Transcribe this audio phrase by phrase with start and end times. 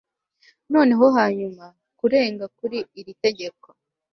[0.73, 1.65] noneho hanyuma,
[1.99, 3.67] kurenga kuri iri tegeko